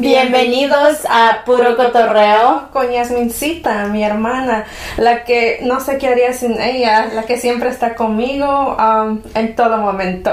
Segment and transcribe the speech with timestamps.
[0.00, 2.70] Bienvenidos a Puro Cotorreo.
[2.72, 4.64] Con Yasmincita, mi hermana,
[4.96, 9.54] la que no sé qué haría sin ella, la que siempre está conmigo um, en
[9.54, 10.30] todo momento.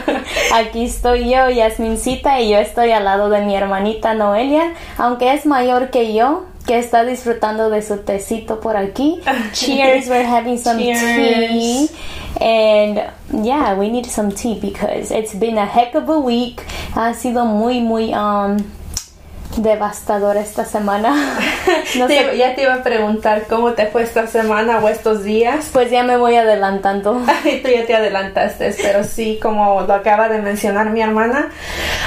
[0.54, 5.46] Aquí estoy yo, Yasmincita, y yo estoy al lado de mi hermanita Noelia, aunque es
[5.46, 9.22] mayor que yo, que está disfrutando de su tecito por aquí.
[9.54, 11.00] Cheers, we're having some Cheers.
[11.00, 11.88] tea.
[12.38, 13.00] And
[13.42, 16.60] yeah, we need some tea because it's been a heck of a week.
[16.94, 18.58] Ha sido muy, muy um,
[19.56, 21.14] devastadora esta semana.
[21.96, 25.22] No Te- sé, ya te iba a preguntar cómo te fue esta semana o estos
[25.24, 25.70] días.
[25.72, 27.12] pues ya me voy adelantando.
[27.62, 31.48] Tú ya te adelantaste, pero sí, como lo acaba de mencionar mi hermana,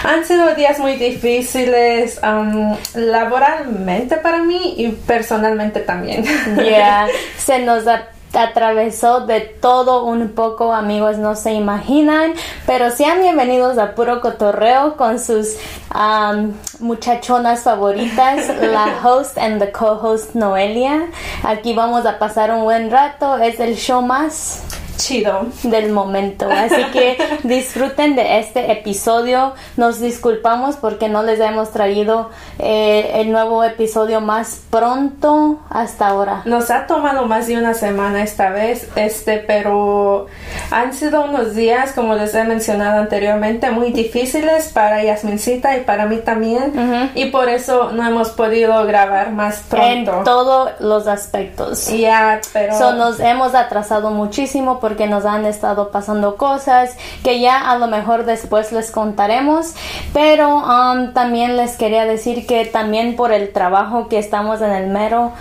[0.03, 6.23] han sido días muy difíciles um, laboralmente para mí y personalmente también.
[6.57, 12.33] Yeah, se nos a- atravesó de todo un poco, amigos, no se imaginan,
[12.65, 15.55] pero sean bienvenidos a Puro Cotorreo con sus
[15.93, 21.07] um, muchachonas favoritas, la host and the co-host Noelia.
[21.43, 24.63] Aquí vamos a pasar un buen rato, es el show más
[24.99, 25.45] Chido.
[25.63, 26.47] del momento.
[26.51, 29.53] Así que disfruten de este episodio.
[29.77, 36.41] Nos disculpamos porque no les hemos traído eh, el nuevo episodio más pronto hasta ahora.
[36.45, 40.27] Nos ha tomado más de una semana esta vez, este, pero
[40.71, 46.05] han sido unos días, como les he mencionado anteriormente, muy difíciles para Yasmincita y para
[46.05, 47.09] mí también, Ujú.
[47.15, 50.23] y por eso no hemos podido grabar más En pronto.
[50.25, 51.87] todos los aspectos.
[51.89, 57.69] Ya, pero So, nos hemos atrasado muchísimo porque nos han estado pasando cosas que ya
[57.69, 59.75] a lo mejor después les contaremos.
[60.13, 64.87] Pero um, también les quería decir que también por el trabajo que estamos en el
[64.87, 65.31] mero,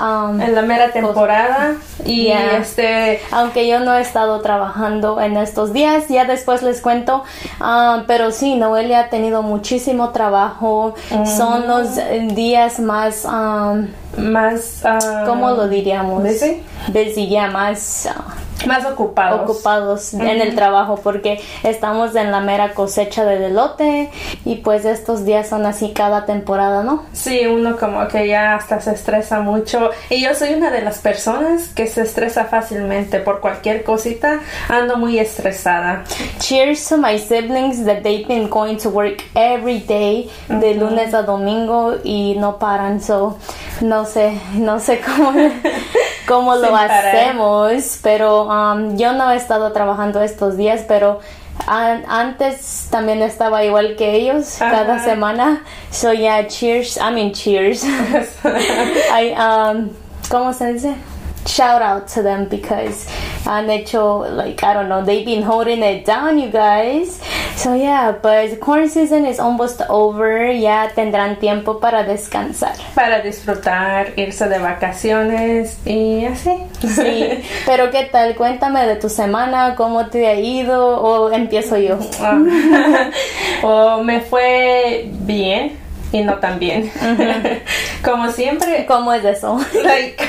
[0.00, 5.72] um, en la mera temporada y este aunque yo no he estado trabajando en estos
[5.72, 7.22] días, ya después les cuento,
[7.60, 10.94] ah, pero sí, Noelia ha tenido muchísimo trabajo,
[11.24, 11.90] son los
[12.34, 13.76] días más, ah,
[14.18, 16.24] más ah, ¿cómo lo diríamos?
[16.24, 16.62] busy.
[16.88, 18.08] Busy, ya más
[18.66, 19.42] más ocupados.
[19.42, 24.10] ocupados en el trabajo porque estamos en la mera cosecha de delote
[24.44, 27.04] y pues estos días son así cada temporada, ¿no?
[27.12, 29.90] Sí, uno como que ya hasta se estresa mucho.
[30.10, 34.40] Y yo soy una de las personas que se estresa fácilmente por cualquier cosita.
[34.68, 36.04] Ando muy estresada.
[36.38, 41.22] Cheers to my siblings that they've been going to work every day de lunes a
[41.22, 43.00] domingo y no paran.
[43.00, 43.38] So,
[43.80, 45.32] no sé, no sé cómo,
[46.26, 47.06] cómo lo parar.
[47.06, 51.20] hacemos, pero um, yo no he estado trabajando estos días, pero
[51.66, 55.62] an- antes también estaba igual que ellos cada semana.
[55.90, 56.96] So, yeah, cheers.
[56.98, 57.84] I mean, cheers.
[59.12, 59.90] I, um,
[60.30, 60.94] ¿cómo se dice?
[61.46, 63.06] Shout out to them because
[63.44, 67.20] han hecho, like, I don't know, they've been holding it down, you guys.
[67.54, 70.52] So, yeah, but corn season is almost over.
[70.52, 72.74] Ya tendrán tiempo para descansar.
[72.94, 76.58] Para disfrutar, irse de vacaciones y así.
[76.80, 78.34] Sí, pero ¿qué tal?
[78.34, 81.98] Cuéntame de tu semana, cómo te ha ido o empiezo yo.
[82.20, 83.10] Ah.
[83.62, 85.85] o me fue bien
[86.22, 86.90] no tan bien.
[88.04, 89.58] Como siempre, ¿Cómo es eso?
[89.82, 90.22] like,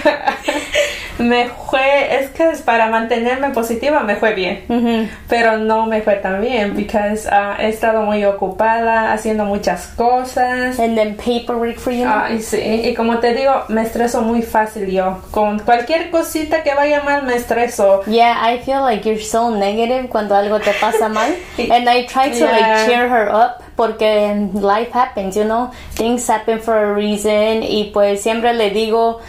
[1.20, 4.64] me fue, es que para mantenerme positiva me fue bien.
[4.70, 5.08] Ujú.
[5.28, 10.80] pero no me fue tan bien because ah, he estado muy ocupada haciendo muchas cosas.
[10.80, 12.06] And then paperwork for you.
[12.08, 15.20] Ay, sí, y como te digo, me estreso muy fácil yo.
[15.32, 18.02] Con cualquier cosita que vaya mal, me estreso.
[18.06, 21.32] Yeah, I feel like you're so negative cuando algo te pasa mal.
[21.58, 22.52] And I try to Yeah.
[22.52, 27.92] like cheer her up porque life happens, you know, things happen for a reason y
[27.94, 29.20] pues siempre le digo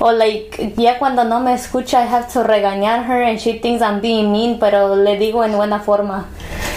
[0.00, 3.82] o like ya cuando no me escucha I have to regañar her and she thinks
[3.82, 6.26] I'm being mean, pero le digo en buena forma.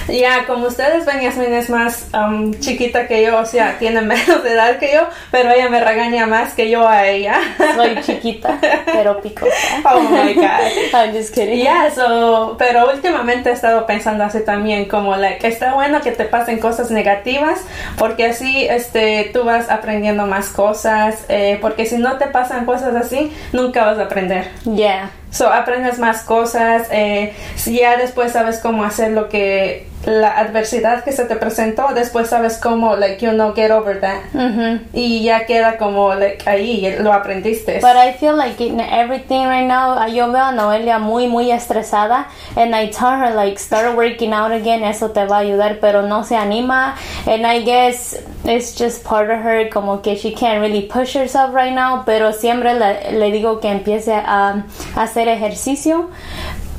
[0.21, 4.43] Ya, como ustedes ven, Yasmin es más um, chiquita que yo, o sea, tiene menos
[4.43, 7.39] de edad que yo, pero ella me regaña más que yo a ella.
[7.75, 9.51] Soy chiquita, pero picosa.
[9.85, 10.93] Oh my god.
[10.93, 11.59] I'm just kidding.
[11.59, 16.25] Yeah, so, pero últimamente he estado pensando así también, como, like, está bueno que te
[16.25, 17.61] pasen cosas negativas,
[17.97, 22.95] porque así, este, tú vas aprendiendo más cosas, eh, porque si no te pasan cosas
[22.95, 24.49] así, nunca vas a aprender.
[24.65, 25.11] Yeah.
[25.31, 27.33] So, aprendes más cosas, eh,
[27.65, 32.57] ya después sabes cómo hacer lo que, la adversidad que se te presentó, después sabes
[32.57, 34.23] cómo, like, you know, get over that.
[34.33, 34.87] Mhm.
[34.93, 37.79] Y ya queda como, like, ahí, lo aprendiste.
[37.79, 41.51] But I feel like in everything right now, uh, yo veo a Noelia muy, muy
[41.51, 42.27] estresada.
[42.55, 46.01] And I tell her, like, start working out again, eso te va a ayudar, pero
[46.01, 46.95] no se anima.
[47.25, 51.53] And I guess it's just part of her, como que she can't really push herself
[51.53, 52.03] right now.
[52.05, 54.63] Pero siempre le, le digo que empiece a,
[54.95, 56.09] a hacer ejercicio.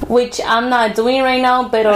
[0.08, 1.92] Which I'm not doing right now, pero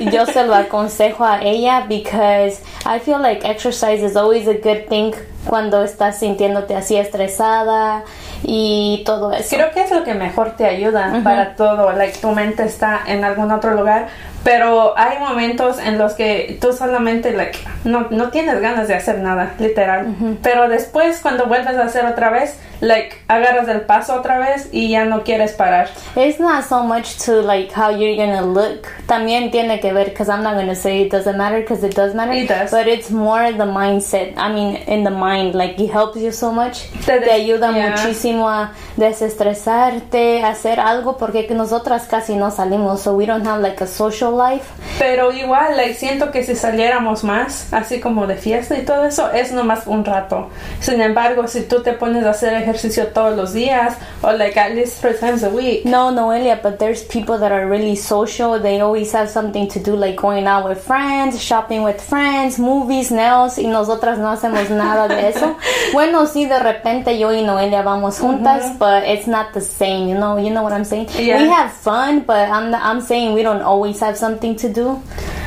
[0.00, 4.88] yo se lo aconsejo a ella because I feel like exercise is always a good
[4.88, 5.14] thing
[5.46, 8.02] cuando estás sintiéndote así estresada
[8.42, 9.56] y todo eso.
[9.56, 11.92] Creo que es lo que mejor te ayuda para todo.
[11.92, 14.08] Like tu mente está en algún otro lugar,
[14.44, 19.18] pero hay momentos en los que tú solamente like no, no tienes ganas de hacer
[19.18, 20.14] nada, literal.
[20.42, 24.90] Pero después cuando vuelves a hacer otra vez, like agarras el paso otra vez y
[24.90, 25.88] ya no quieres parar.
[26.16, 28.86] It's not so much to like how you're gonna look.
[29.06, 32.14] También tiene que ver, because I'm not gonna say it doesn't matter, because it does
[32.14, 32.32] matter.
[32.32, 32.70] It does.
[32.70, 34.34] But it's more the mindset.
[34.36, 36.90] I mean, in the mind, like it helps you so much.
[37.04, 37.90] Te Te, ayuda yeah.
[37.90, 43.60] muchísimo a desestresarte, a hacer algo, porque nosotras casi no salimos, so we don't have
[43.60, 44.66] like a social life.
[44.98, 49.30] Pero igual, like, siento que si saliéramos más, así como de fiesta y todo eso,
[49.32, 50.48] es nomás un rato.
[50.80, 54.72] Sin embargo, si tú te pones a hacer ejercicio todos los días, o like at
[54.72, 58.60] least three times a week, No, Noelia, but there's people that are really social.
[58.60, 63.10] They always have something to do, like going out with friends, shopping with friends, movies,
[63.10, 65.56] nails, y nosotras no hacemos nada de eso.
[65.92, 70.14] bueno, sí, de repente yo y Noelia vamos juntas, but it's not the same, you
[70.14, 71.08] know, you know what I'm saying?
[71.18, 71.42] Yeah.
[71.42, 75.02] We have fun, but I'm, I'm saying we don't always have something to do.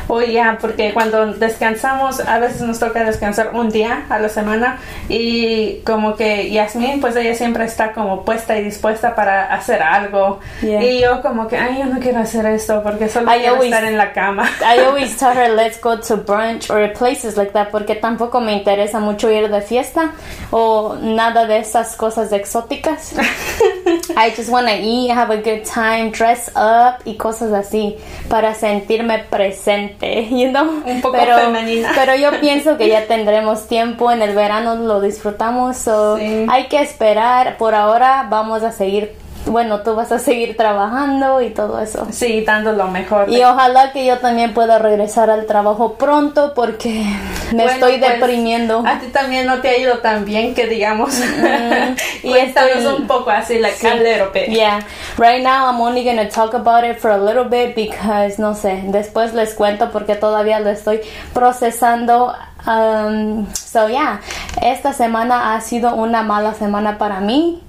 [0.07, 4.77] O ya, porque cuando descansamos, a veces nos toca descansar un día a la semana,
[5.09, 10.39] y como que Yasmin, pues ella siempre está como puesta y dispuesta para hacer algo.
[10.61, 10.83] Yeah.
[10.83, 13.65] Y yo como que, ay, yo no quiero hacer esto, porque solo I quiero always-
[13.73, 14.49] estar en la cama.
[14.61, 18.53] I always tell her let's go to brunch or places like that porque tampoco me
[18.53, 20.11] interesa mucho ir de fiesta
[20.51, 23.13] o nada de esas cosas exóticas.
[24.17, 27.97] I just want to eat, have a good time, dress up y cosas así
[28.29, 29.96] para sentirme presente,
[30.29, 30.81] you know.
[30.85, 31.91] Un poco pero, femenina.
[31.95, 36.45] Pero yo pienso que ya tendremos tiempo en el verano, lo disfrutamos, so Sí.
[36.49, 37.57] hay que esperar.
[37.57, 39.13] Por ahora vamos a seguir,
[39.47, 42.07] bueno, tú vas a seguir trabajando y todo eso.
[42.11, 43.29] Sí, dando lo mejor.
[43.29, 47.03] Y ojalá que yo también pueda regresar al trabajo pronto porque
[47.53, 48.83] me Bueno, estoy pues, deprimiendo.
[48.85, 51.17] A ti también no te ha ido tan bien que digamos.
[52.23, 54.47] y Cuéntanos estoy- un poco así, like a little bit.
[54.49, 54.79] Yeah,
[55.17, 58.83] right now I'm only gonna talk about it for a little bit because no sé,
[58.87, 61.01] después les cuento porque todavía lo estoy
[61.33, 62.33] procesando.
[62.65, 64.19] Um, so yeah,
[64.61, 67.61] esta semana ha sido una mala semana para mí,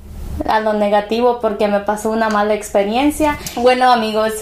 [0.46, 3.37] a lo negativo porque me pasó una mala experiencia.
[3.56, 4.32] Bueno amigos,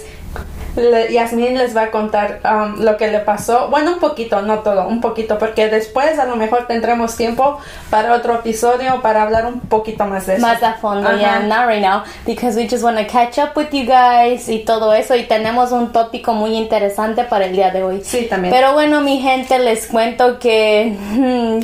[0.76, 3.69] Le- Yasmin les va a contar um, lo que le pasó.
[3.70, 7.58] Bueno, un poquito, no todo, un poquito, porque después a lo mejor tendremos tiempo
[7.88, 10.43] para otro episodio para hablar un poquito más de eso.
[10.46, 11.19] más a fondo, Ajá.
[11.19, 14.64] yeah, not right now, because we just want to catch up with you guys y
[14.66, 15.16] todo eso.
[15.16, 18.02] Y tenemos un tópico muy interesante para el día de hoy.
[18.04, 18.52] Sí, también.
[18.52, 21.60] Pero bueno, mi gente, les cuento que hmm,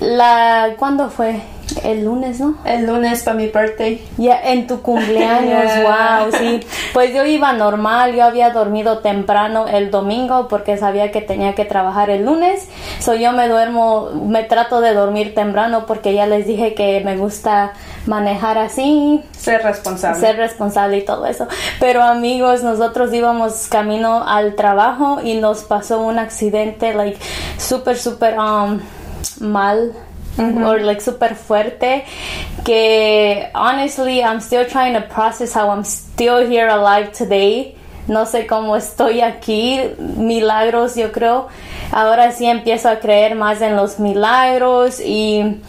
[0.04, 1.40] la ¿cuándo fue?
[1.84, 2.56] El lunes, ¿no?
[2.64, 4.04] El lunes para mi birthday.
[4.18, 6.60] Ya en tu cumpleaños, wow, sí.
[6.92, 11.64] Pues yo iba normal, yo había dormido temprano el domingo porque sabía que tenía que
[11.64, 12.68] trabajar el lunes.
[12.98, 17.16] So yo me duermo, me trato de dormir temprano porque ya les dije que me
[17.16, 17.72] gusta
[18.06, 20.20] manejar así, Ser responsable.
[20.20, 21.46] ser responsable y todo eso.
[21.80, 27.18] Pero amigos, nosotros íbamos camino al trabajo y nos pasó un accidente, like,
[27.58, 28.80] súper, súper, um,
[29.40, 29.92] mal.
[30.38, 32.04] Or like super fuerte
[32.64, 37.76] que honestly I'm still trying to process how I'm still here alive today.
[38.08, 39.78] No sé cómo estoy aquí.
[39.98, 41.48] Milagros yo creo.
[41.92, 45.60] Ahora sí empiezo a creer más en los milagros y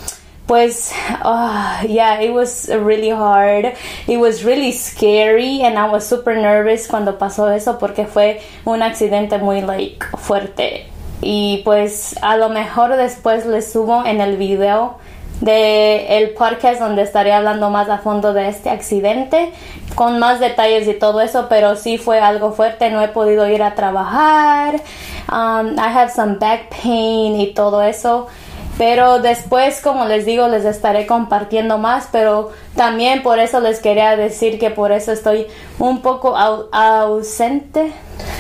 [0.48, 0.94] pues
[1.24, 3.74] oh, yeah it was really hard.
[4.08, 8.82] It was really scary and I was super nervous cuando pasó eso porque fue un
[8.82, 10.93] accidente muy like fuerte
[11.24, 14.98] y pues a lo mejor después les subo en el video
[15.42, 19.52] de el podcast donde estaré hablando más a fondo de este accidente
[19.96, 23.64] con más detalles y todo eso pero sí fue algo fuerte no he podido ir
[23.64, 24.76] a trabajar
[25.32, 28.28] um, I have some back pain y todo eso
[28.78, 34.16] pero después, como les digo, les estaré compartiendo más, pero también por eso les quería
[34.16, 35.48] decir que por eso estoy
[35.80, 37.94] un poco au- ausente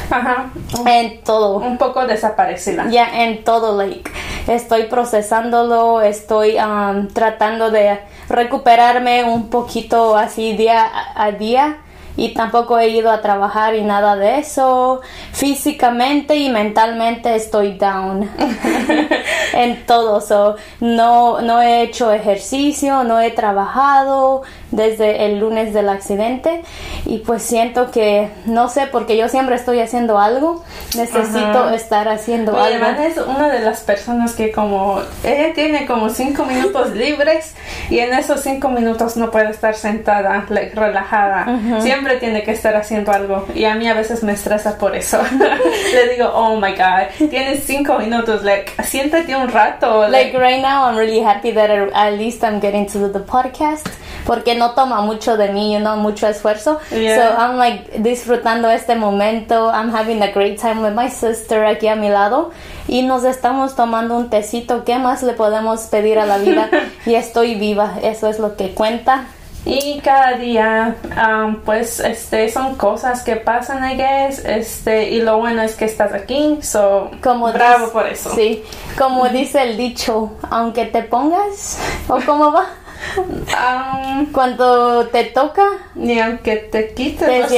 [0.09, 0.51] Ajá.
[0.87, 1.57] en todo.
[1.57, 2.87] Un poco desaparecida.
[2.89, 4.09] Ya en todo, like,
[4.47, 7.99] estoy procesándolo, estoy um, tratando de
[8.29, 11.77] recuperarme un poquito así día a- a día
[12.15, 15.01] y tampoco he ido a trabajar y nada de eso.
[15.31, 18.29] Físicamente y mentalmente estoy down
[19.53, 25.87] en todo, so, no, no he hecho ejercicio, no he trabajado, desde el lunes del
[25.87, 26.63] accidente
[27.05, 30.63] y pues siento que no sé porque yo siempre estoy haciendo algo
[30.95, 32.85] necesito estar haciendo algo.
[33.01, 37.55] Es una de las personas que como ella tiene como cinco minutos libres
[37.89, 41.59] y en esos cinco minutos no puede estar sentada relajada.
[41.81, 45.19] Siempre tiene que estar haciendo algo y a mí a veces me estresa por eso.
[45.93, 50.87] Le digo oh my god tienes cinco minutos like siéntate un rato like, right now
[50.87, 53.87] I'm really happy that at least I'm getting to do the podcast
[54.25, 56.79] porque no toma mucho de mí, you know, mucho esfuerzo.
[56.89, 59.69] So I'm like disfrutando este momento.
[59.69, 62.51] I'm having a great time with my sister aquí a mi lado
[62.87, 64.83] y nos estamos tomando un tecito.
[64.83, 66.69] ¿Qué más le podemos pedir a la vida?
[67.05, 69.25] y estoy viva, eso es lo que cuenta.
[69.65, 75.37] Y cada día, um, pues, este, son cosas que pasan, I guess, este, y lo
[75.37, 78.29] bueno es que estás aquí, so, como bravo por eso.
[78.35, 78.61] Sí,
[78.97, 82.65] como dice el dicho, aunque te pongas, o cómo va.
[83.17, 85.63] Um, cuando te toca,
[85.95, 87.51] ni aunque te quites,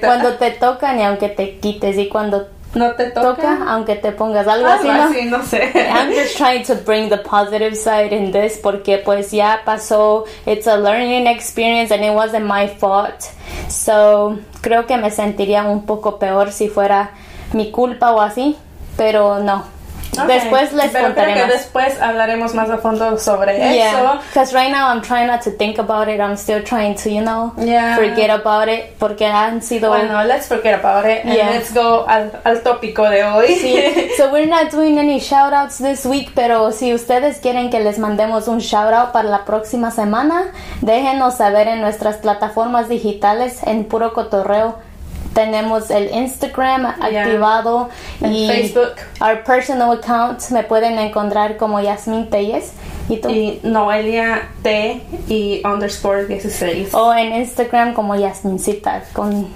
[0.00, 4.46] cuando te toca, ni aunque te quites, y cuando no te toca, aunque te pongas
[4.46, 5.38] algo, así, ¿no?
[5.38, 5.72] no sé.
[5.74, 10.66] I'm just trying to bring the positive side in this porque pues ya pasó, it's
[10.66, 13.24] a learning experience and it wasn't my fault.
[13.68, 17.10] So, creo que me sentiría un poco peor si fuera
[17.52, 18.56] mi culpa o así,
[18.96, 19.64] pero no.
[20.12, 23.88] Después les Pero creo que después hablaremos más a fondo sobre yeah.
[23.88, 24.20] eso.
[24.28, 26.20] Because right now I'm trying not to think about it.
[26.20, 27.96] I'm still trying to, you know, yeah.
[27.96, 28.98] forget about it.
[28.98, 29.88] Porque han sido...
[29.88, 31.24] Bueno, let's forget about it.
[31.24, 33.54] And let's go al, al tópico de hoy.
[33.54, 34.10] Sí.
[34.18, 36.32] so we're not doing any shout outs this week.
[36.34, 40.52] Pero si ustedes quieren que les mandemos un shout out para la próxima semana,
[40.82, 44.91] déjenos saber en nuestras plataformas digitales en Puro Cotorreo
[45.34, 47.88] tenemos el Instagram activado
[48.20, 48.94] y Facebook.
[49.20, 52.72] Our personal account me pueden encontrar como Yasmin Telles.
[53.08, 53.28] ¿Y, tú?
[53.28, 56.94] y Noelia T y underscore 16.
[56.94, 59.48] O en Instagram como Yasmincita con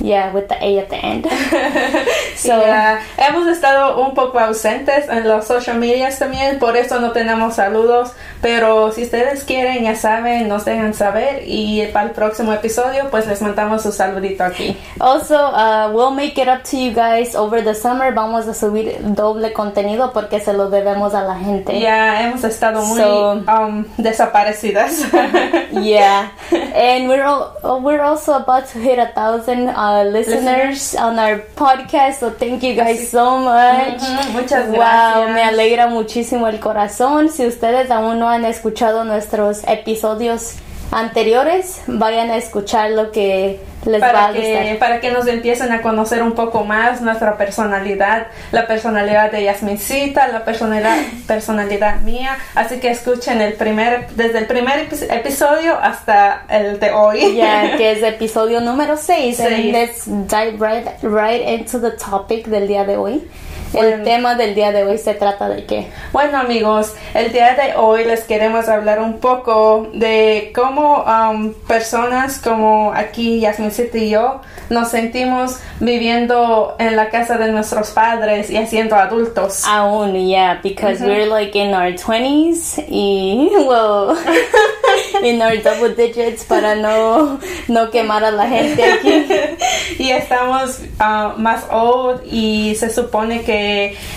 [0.00, 1.26] Yeah, with the A at the end.
[2.36, 2.62] so,
[3.18, 8.12] hemos estado un poco ausentes en los social medias también, por eso no tenemos saludos,
[8.40, 13.26] pero si ustedes quieren, ya saben, nos dejan saber y para el próximo episodio, pues
[13.26, 14.76] les mandamos un saludito aquí.
[14.98, 18.12] Also, uh, we'll make it up to you guys over the summer.
[18.14, 21.78] Vamos a subir doble contenido porque se lo debemos a la gente.
[21.78, 25.04] Ya, hemos estado muy um, desaparecidas.
[25.72, 26.30] yeah,
[26.74, 29.68] and we're, all, we're also about to hit a thousand.
[29.68, 32.20] Uh, Uh, listeners, on our podcast.
[32.20, 34.00] So thank you guys so much.
[34.32, 35.26] Muchas gracias.
[35.26, 37.28] Wow, me alegra muchísimo el corazón.
[37.28, 40.54] Si ustedes aún no han escuchado nuestros episodios
[40.90, 45.72] anteriores, vayan a escuchar lo que les para va a que, Para que nos empiecen
[45.72, 52.36] a conocer un poco más nuestra personalidad, la personalidad de Yasmincita, la personalidad, personalidad mía.
[52.54, 57.36] Así que escuchen el primer, desde el primer episodio hasta el de hoy.
[57.36, 59.38] Ya, que es episodio número 6.
[59.72, 63.28] Let's dive right, right into the topic del día de hoy.
[63.72, 65.86] El tema del día de hoy se trata de qué?
[66.12, 72.40] Bueno amigos, el día de hoy les queremos hablar un poco de cómo um, personas
[72.40, 78.50] como aquí Yasmin City y yo nos sentimos viviendo en la casa de nuestros padres
[78.50, 79.64] y siendo adultos.
[79.66, 84.16] Aún, yeah, because we're like in our 20s y, well,
[85.24, 89.26] in our double digits para no, no quemar a la gente aquí.
[89.98, 93.59] y estamos uh, más old y se supone que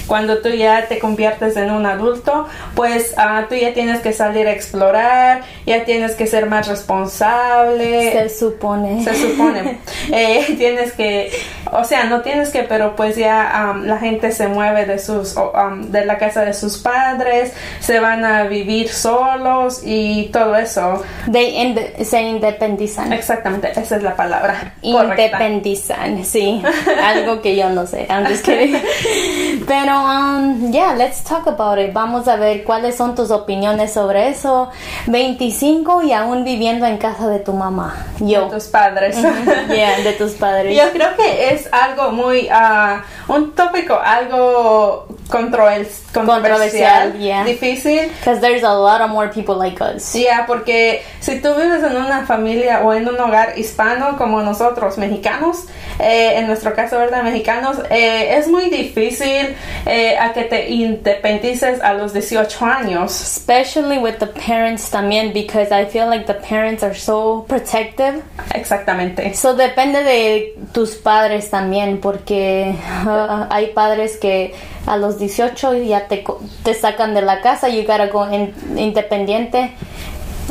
[0.08, 4.48] cuando tú ya te conviertes en un adulto, pues uh, tú ya tienes que salir
[4.48, 8.12] a explorar, ya tienes que ser más responsable.
[8.12, 9.04] Se supone.
[9.04, 9.80] Se supone.
[10.12, 11.32] eh, tienes que,
[11.72, 15.36] o sea, no tienes que, pero pues ya um, la gente se mueve de sus,
[15.36, 21.04] um, de la casa de sus padres, se van a vivir solos y todo eso.
[21.32, 23.14] se independizan.
[23.14, 24.74] Exactamente, esa es la palabra.
[24.82, 26.62] Independizan, sí.
[27.04, 28.08] Algo que yo no sé.
[29.68, 31.94] Pero, um, yeah, let's talk about it.
[31.94, 34.70] Vamos a ver cuáles son tus opiniones sobre eso.
[35.08, 38.06] 25 y aún viviendo en casa de tu mamá.
[38.20, 38.46] Yo.
[38.46, 39.18] De tus padres.
[39.70, 40.78] yeah, de tus padres.
[40.78, 47.44] Yo creo que es algo muy, uh, un tópico algo controversial, yeah.
[47.44, 48.10] difícil.
[48.20, 50.16] Because there's a lot of more people like us.
[50.16, 54.98] Yeah, porque si tú vives en una familia o en un hogar hispano como nosotros,
[54.98, 55.66] mexicanos,
[56.00, 57.24] eh, en nuestro caso, ¿verdad?
[57.24, 63.12] Mexicanos, eh, es muy difícil eh, a que te independices a los 18 años.
[63.22, 68.22] Especially with the parents también, because I feel like the parents are so protective.
[68.54, 69.34] Exactamente.
[69.34, 72.76] So depende de tus padres también, porque
[73.06, 74.54] uh, hay padres que
[74.86, 76.24] a los 18 ya te,
[76.64, 79.72] te sacan de la casa, you gotta go in, independiente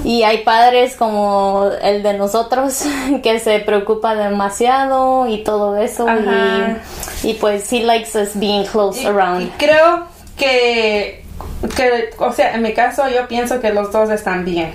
[0.04, 2.84] Y hay padres como el de nosotros
[3.22, 6.06] que se preocupa demasiado y todo eso.
[7.22, 9.50] Y, y, pues he likes us being close around.
[9.58, 11.22] creo que,
[11.76, 14.72] que, o sea, en mi caso yo pienso que los dos están bien.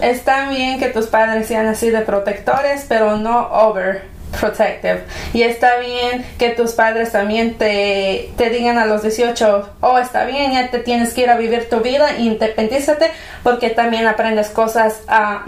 [0.00, 5.04] Están bien que tus padres sean así de protectores, pero no over protective.
[5.32, 10.24] Y está bien que tus padres también te, te digan a los 18, oh, está
[10.24, 13.10] bien, ya te tienes que ir a vivir tu vida, independízate,
[13.42, 15.44] porque también aprendes cosas a,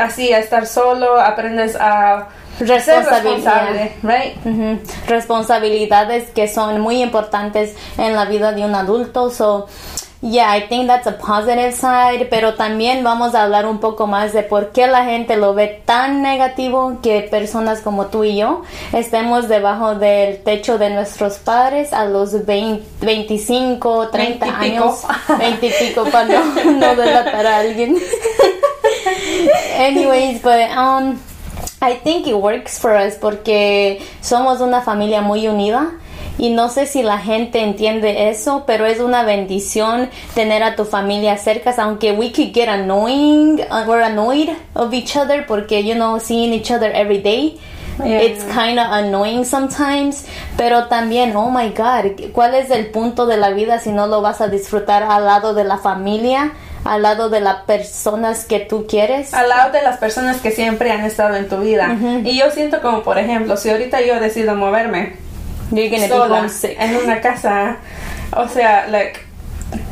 [0.00, 2.28] así, a estar solo, aprendes a
[2.60, 4.36] responsabilidad, right?
[5.08, 9.30] responsabilidades que son muy importantes en la vida de un adulto.
[9.30, 9.66] So,
[10.26, 14.32] Yeah, I think that's a positive side, pero también vamos a hablar un poco más
[14.32, 18.62] de por qué la gente lo ve tan negativo que personas como tú y yo
[18.94, 25.02] estemos debajo del techo de nuestros padres a los 20, 25, 30 años,
[25.38, 27.94] 20 y pico para no, no delatar a alguien.
[29.76, 31.20] Anyways, but um,
[31.82, 35.92] I think it works for us porque somos una familia muy unida
[36.38, 40.84] y no sé si la gente entiende eso, pero es una bendición tener a tu
[40.84, 45.94] familia cerca, aunque we could get annoying uh, or annoyed of each other porque you
[45.94, 47.58] know seeing each other every day.
[48.04, 50.26] It's kind of annoying sometimes,
[50.56, 54.20] pero también, oh my god, ¿cuál es el punto de la vida si no lo
[54.20, 56.52] vas a disfrutar al lado de la familia?
[56.84, 59.32] al lado de las personas que tú quieres.
[59.32, 61.96] Al lado de las personas que siempre han estado en tu vida.
[62.24, 65.16] Y yo siento como, por ejemplo, si ahorita yo decido moverme,
[66.08, 67.76] sola, en una casa.
[68.36, 69.20] O sea, like,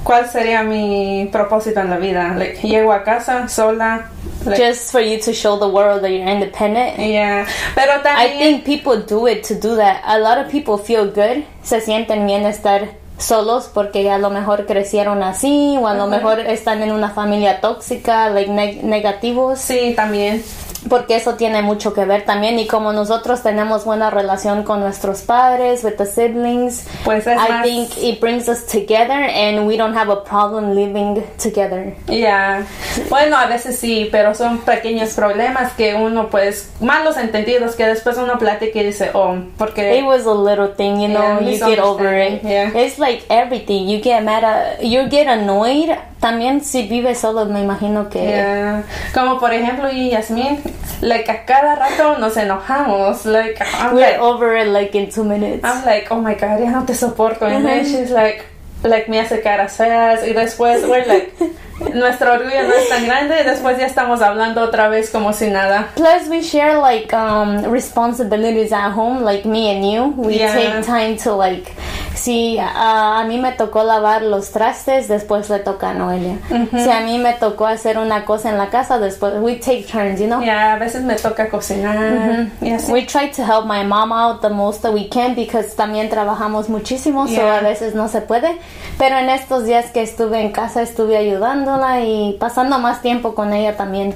[0.03, 2.35] ¿cuál sería mi propósito en la vida?
[2.37, 4.11] Like, llego a casa sola.
[4.57, 6.99] Just for you to show the world that you're independent.
[6.99, 8.19] Yeah, pero también.
[8.19, 10.03] I think people do it to do that.
[10.05, 12.89] A lot of people feel good, se sienten bien estar
[13.19, 17.61] solos porque a lo mejor crecieron así o a lo mejor están en una familia
[17.61, 18.51] tóxica, like
[18.83, 19.61] negativos.
[19.61, 20.43] Sí, también
[20.89, 25.23] porque eso tiene mucho que ver también y como nosotros tenemos buena relación con nuestros
[25.23, 29.97] padres, with the siblings, pues es I think it brings us together and we don't
[29.97, 31.95] have a problem living together.
[32.09, 32.67] Yeah.
[33.09, 38.17] Bueno, a veces sí, pero son pequeños problemas que uno pues malos entendidos que después
[38.17, 41.79] uno platica y dice, "Oh, porque It was a little thing, you know, you get
[41.79, 42.71] over it." Yeah.
[42.75, 43.89] It's like everything.
[43.89, 45.91] You get mad at, you get annoyed
[46.23, 50.63] también si vives solo me imagino que como por ejemplo y Yasmin
[51.01, 55.65] like a cada rato nos enojamos like I'm we're over it like in two minutes
[55.65, 58.45] I'm like oh my god ya no te soporto and then she's like
[58.85, 61.33] like me hace caras feas y después we're like
[61.95, 65.49] nuestro orgullo no es tan grande y después ya estamos hablando otra vez como si
[65.51, 65.89] nada.
[65.95, 70.15] Plus we share like um, responsibilities at home, like me and you.
[70.17, 71.73] We take time to like
[72.15, 76.39] si a mí me tocó lavar los trastes, después le toca a Noelia.
[76.73, 80.21] Si a mí me tocó hacer una cosa en la casa, después we take turns,
[80.21, 80.43] you know.
[80.43, 82.49] Yeah, a veces me toca cocinar.
[82.61, 86.69] We try to help my mom out the most that we can because también trabajamos
[86.69, 88.59] muchísimo, so a veces no se puede.
[88.99, 93.53] Pero en estos días que estuve en casa estuve ayudándola y pasando más tiempo con
[93.53, 94.15] ella también.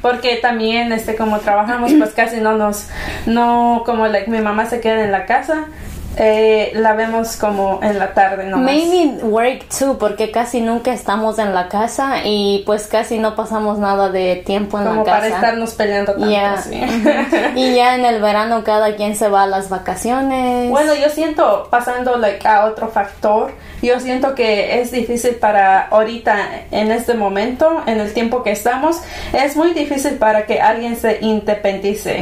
[0.00, 2.88] Porque también, este, como trabajamos, pues casi no nos,
[3.26, 5.66] no, como like, mi mamá se queda en la casa
[6.16, 11.38] eh, la vemos como en la tarde no Maybe work too, porque casi nunca estamos
[11.38, 15.00] en la casa y pues casi no pasamos nada de tiempo en la casa.
[15.00, 16.26] Como para estarnos peleando tanto.
[17.54, 20.70] y ya en el verano cada quien se va a las vacaciones.
[20.70, 26.66] Bueno, yo siento, pasando like, a otro factor, yo siento que es difícil para ahorita,
[26.70, 29.00] en este momento, en el tiempo que estamos,
[29.32, 32.20] es muy difícil para que alguien se independice.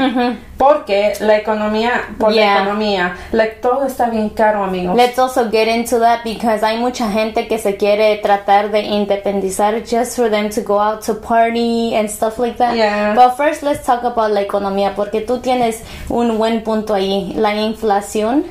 [0.57, 3.17] Porque la economía, por la economía,
[3.63, 4.97] todo está bien caro, amigos.
[4.97, 9.83] Let's also get into that because hay mucha gente que se quiere tratar de independizar
[9.85, 12.75] just for them to go out to party and stuff like that.
[12.75, 13.15] Yeah.
[13.15, 17.55] But first let's talk about la economía porque tú tienes un buen punto ahí, la
[17.55, 18.45] inflación.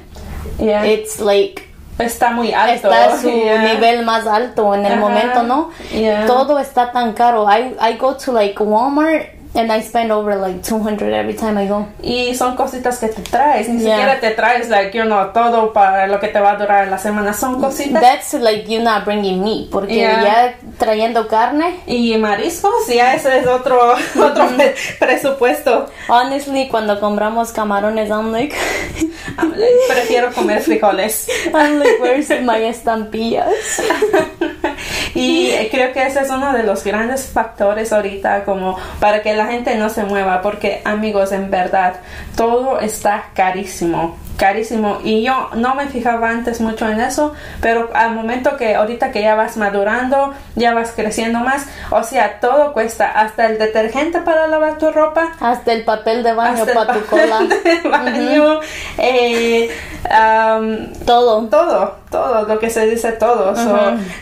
[0.60, 0.86] Yeah.
[0.86, 1.69] It's like
[2.00, 2.92] está muy alto.
[2.92, 5.72] Está su nivel más alto en el momento, ¿no?
[6.28, 7.48] Todo está tan caro.
[7.50, 11.68] I, I go to like Walmart And I spend over like 200 every time I
[11.68, 11.88] go.
[12.04, 13.68] Y son cositas que te traes.
[13.68, 16.88] Ni siquiera te traes, like, you know, todo para lo que te va a durar
[16.88, 17.34] la semana.
[17.34, 18.00] Son cositas.
[18.00, 19.72] That's like you not bringing meat.
[19.72, 21.80] Porque ya trayendo carne.
[21.88, 24.50] Y mariscos, ya ese es otro, otro
[25.00, 25.88] presupuesto.
[26.08, 28.56] Honestly, cuando compramos camarones, I'm like.
[29.88, 31.28] prefiero comer frijoles.
[31.54, 33.82] I'm like, where's my estampillas?
[35.16, 39.48] y creo que ese es uno de los grandes factores ahorita, como para que la
[39.48, 41.96] gente no se mueva porque amigos en verdad
[42.36, 45.00] todo está carísimo carísimo.
[45.04, 49.22] Y yo no me fijaba antes mucho en eso, pero al momento que ahorita que
[49.22, 54.48] ya vas madurando, ya vas creciendo más, o sea, todo cuesta, hasta el detergente para
[54.48, 58.62] lavar tu ropa, hasta el papel de baño para tu cola, de baño,
[58.98, 59.70] eh,
[61.06, 63.54] todo, todo, todo, lo que se dice todo.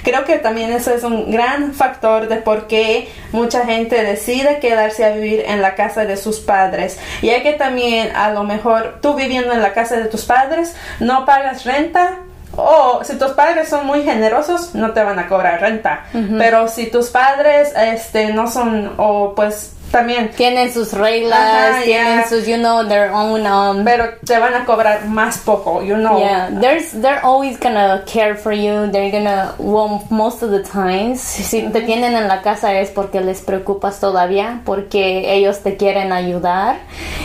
[0.04, 5.06] creo que también eso es un gran factor de por qué mucha gente decide quedarse
[5.06, 9.14] a vivir en la casa de sus padres, ya que también a lo mejor tú
[9.14, 12.18] viviendo en la casa de tus padres no pagas renta
[12.56, 16.06] o si tus padres son muy generosos no te van a cobrar renta.
[16.38, 20.30] Pero si tus padres este no son o pues también.
[20.36, 25.06] Tienen sus reglas tienen sus you know their own um, pero te van a cobrar
[25.06, 26.20] más poco you know.
[26.20, 31.22] Yeah there's they're always gonna care for you they're gonna well most of the times
[31.22, 36.12] si te tienen en la casa es porque les preocupas todavía porque ellos te quieren
[36.12, 36.78] ayudar.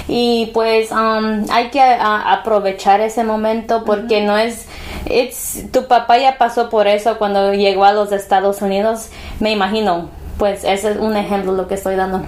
[0.09, 4.66] Y pues um, hay que aprovechar ese momento porque no es
[5.07, 9.09] it's, tu papá ya pasó por eso cuando llegó a los Estados Unidos
[9.40, 12.23] me imagino pues ese es un ejemplo lo que estoy dando.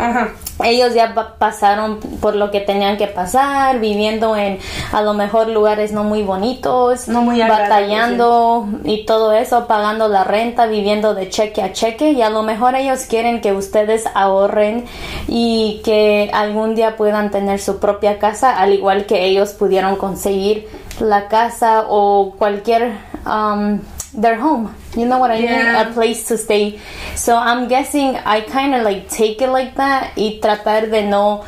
[0.62, 4.58] Ellos ya pasaron por lo que tenían que pasar, viviendo en
[4.92, 10.24] a lo mejor lugares no muy bonitos, no muy batallando y todo eso, pagando la
[10.24, 14.84] renta, viviendo de cheque a cheque y a lo mejor ellos quieren que ustedes ahorren
[15.26, 20.68] y que algún día puedan tener su propia casa, al igual que ellos pudieron conseguir
[21.00, 22.92] la casa o cualquier
[23.26, 23.80] um,
[24.14, 24.74] their home.
[24.96, 25.50] You know what I mean?
[25.50, 26.80] A place to stay.
[27.14, 31.44] So I'm guessing I kind of like take it like that y tratar de no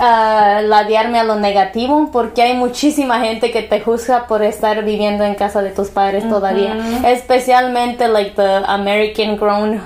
[0.00, 5.24] uh, ladearme a lo negativo porque hay muchísima gente que te juzga por estar viviendo
[5.24, 6.76] en casa de tus padres todavía.
[7.04, 9.80] Especialmente like the American grown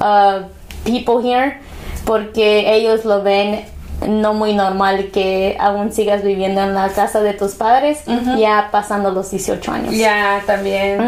[0.00, 0.42] uh,
[0.84, 1.58] people here
[2.04, 3.64] porque ellos lo ven
[4.08, 8.02] no muy normal que aún sigas viviendo en la casa de tus padres
[8.38, 9.94] ya pasando los 18 años.
[9.94, 10.98] Ya, también.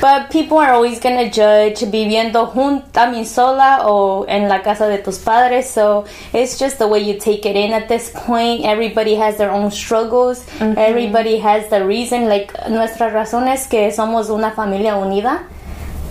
[0.00, 4.98] But people are always gonna judge viviendo junta, mi sola o en la casa de
[4.98, 5.70] tus padres.
[5.70, 8.64] So it's just the way you take it in at this point.
[8.64, 10.44] Everybody has their own struggles.
[10.60, 12.28] Everybody has the reason.
[12.28, 15.44] Like, nuestra razón es que somos una familia unida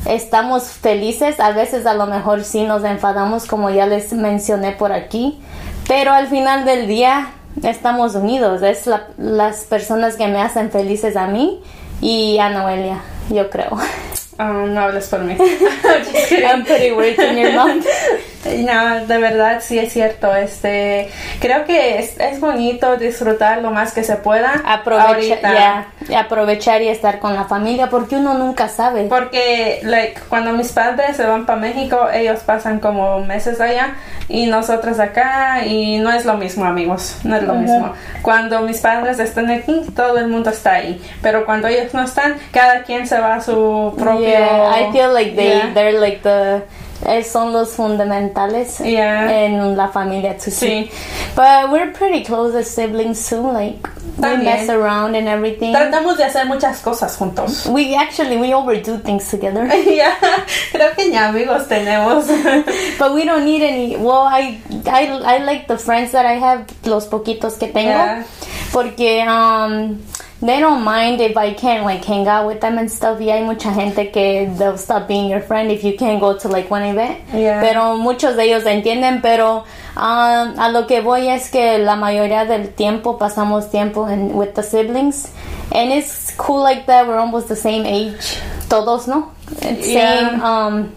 [0.06, 4.92] estamos felices, a veces a lo mejor sí nos enfadamos como ya les mencioné por
[4.92, 5.42] aquí,
[5.88, 8.62] pero al final del día estamos unidos.
[8.62, 11.62] Es las personas que me hacen felices a mí
[12.02, 13.78] y a Noelia, yo creo.
[14.40, 15.38] Oh, no hables por mí.
[16.44, 17.86] I'm pretty in your mouth.
[18.46, 20.36] No, de verdad sí es cierto.
[20.36, 24.62] Este, creo que es, es bonito disfrutar lo más que se pueda.
[24.66, 29.06] Aprovechar, aprovechar y estar con la familia porque uno nunca sabe.
[29.06, 33.96] Porque, like, cuando mis padres se van para México, ellos pasan como meses allá
[34.28, 37.18] y nosotros acá y no es lo mismo, amigos.
[37.24, 37.94] No es lo mismo.
[38.22, 41.02] Cuando mis padres están aquí, todo el mundo está ahí.
[41.22, 44.28] Pero cuando ellos no están, cada quien se va a su propio.
[44.28, 46.64] Yeah, I feel like they they're like the
[47.24, 50.36] son los fundamentales en la familia.
[50.40, 50.90] Sí.
[51.36, 53.42] But we're pretty close as siblings too.
[53.42, 53.88] Like
[54.18, 55.74] we mess around and everything.
[55.74, 57.66] Tratamos de hacer muchas cosas juntos.
[57.68, 59.66] We actually we overdo things together.
[59.86, 60.16] yeah,
[60.72, 62.26] creo que ya amigos tenemos.
[63.00, 63.96] But we don't need any.
[63.98, 66.66] Well, I I I like the friends that I have.
[66.86, 68.24] Los poquitos que tengo.
[68.74, 70.00] Porque um
[70.42, 73.20] they don't mind if I can't like hang out with them and stuff.
[73.22, 76.48] Y hay mucha gente que they'll stop being your friend if you can't go to
[76.50, 77.20] like one event.
[77.34, 77.62] Yeah.
[77.62, 79.64] Pero muchos de ellos entienden, pero
[79.96, 84.54] um, a lo que voy es que la mayoría del tiempo pasamos tiempo en, with
[84.56, 85.32] the siblings.
[85.72, 87.08] And it's cool like that.
[87.08, 88.38] We're almost the same age.
[88.70, 89.32] Todos, ¿no?
[89.82, 90.92] Same um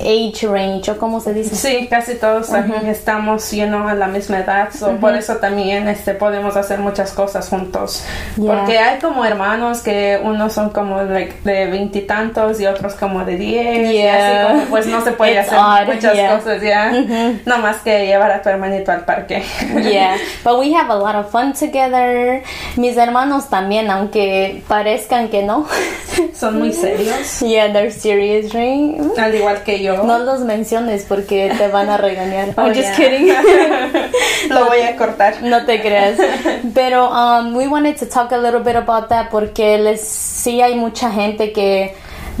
[0.00, 1.54] age range o como se dice.
[1.56, 2.50] Sí, casi todos
[2.86, 4.68] estamos llenos a la misma edad,
[5.00, 8.04] por eso también este podemos hacer muchas cosas juntos.
[8.36, 13.36] Porque hay como hermanos que unos son como like, de veintitantos y, otros como de
[13.36, 16.92] diez y así como pues no se puede hacer muchas cosas ya.
[17.44, 19.42] No más que llevar a tu hermanito al parque.
[19.82, 22.42] yeah, but we have a lot of fun together.
[22.76, 25.66] Mis hermanos también, aunque parezcan que no.
[26.34, 27.42] son muy serios.
[27.46, 28.98] Yeah, they're serious, right?
[29.18, 30.04] Al igual que yo.
[30.04, 32.48] No los menciones porque te van a regañar.
[32.56, 33.28] I'm just kidding.
[34.48, 35.42] Lo voy a cortar.
[35.42, 36.18] No te creas.
[36.74, 40.74] Pero um, we wanted to talk a little bit about that porque les sí hay
[40.74, 41.94] mucha gente que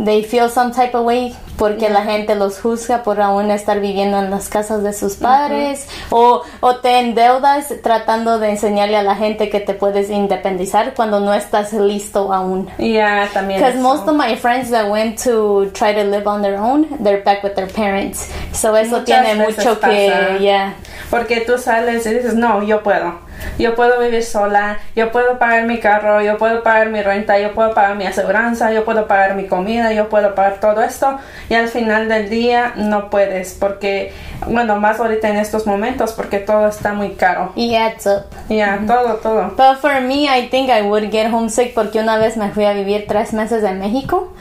[0.04, 4.18] they feel some type of way porque la gente los juzga por aún estar viviendo
[4.18, 9.14] en las casas de sus padres o, o te endeudas tratando de enseñarle a la
[9.14, 12.68] gente que te puedes independizar cuando no estás listo aún.
[12.78, 13.60] Yeah, también.
[13.60, 17.22] Because most of my friends that went to try to live on their own, they're
[17.22, 18.28] back with their parents.
[18.52, 20.74] So eso tiene mucho que, yeah.
[21.10, 23.26] Porque tú sales y dices, no, yo puedo.
[23.58, 27.52] Yo puedo vivir sola, yo puedo pagar mi carro, yo puedo pagar mi renta, yo
[27.52, 31.54] puedo pagar mi aseguranza, yo puedo pagar mi comida, yo puedo pagar todo esto y
[31.54, 34.12] al final del día no puedes porque,
[34.48, 37.52] bueno, más ahorita en estos momentos porque todo está muy caro.
[37.54, 38.24] Y adds up.
[38.48, 39.54] Ya, todo, todo.
[39.56, 42.72] But for me, I think I would get homesick porque una vez me fui a
[42.72, 44.32] vivir tres meses en México.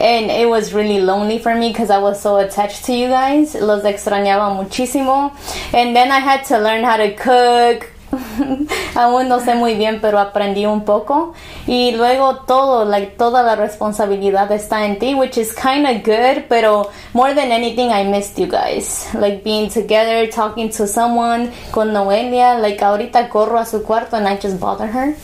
[0.00, 3.54] And it was really lonely for me because I was so attached to you guys.
[3.54, 5.32] Los extrañaba muchísimo.
[5.74, 7.91] And then I had to learn how to cook.
[8.94, 11.34] Aún no sé muy bien, pero aprendí un poco.
[11.66, 16.44] Y luego todo, like toda la responsabilidad está en ti, which is kind of good,
[16.48, 19.06] pero more than anything, I missed you guys.
[19.14, 22.58] Like being together, talking to someone, con Noelia.
[22.58, 25.14] Like ahorita corro a su cuarto and I just bother her.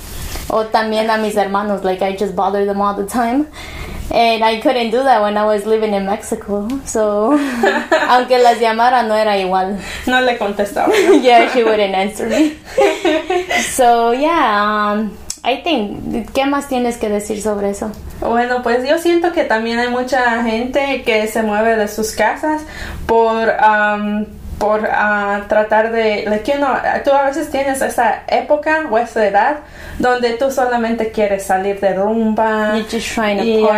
[0.48, 3.46] O también a mis hermanos, like I just bother them all the time.
[4.10, 6.66] And I couldn't do that when I was living in Mexico.
[6.86, 7.32] So,
[8.08, 9.78] aunque las llamara, no era igual.
[10.06, 10.88] No le contestaba.
[11.22, 12.56] yeah, she wouldn't answer me.
[13.60, 17.92] so, yeah, um, I think, ¿qué más tienes que decir sobre eso?
[18.20, 22.62] Bueno, pues yo siento que también hay mucha gente que se mueve de sus casas
[23.06, 24.24] por um,
[24.58, 29.24] por uh, tratar de, like, you know, tú a veces tienes esa época o esa
[29.26, 29.56] edad
[30.00, 33.68] donde tú solamente quieres salir de rumba y uh,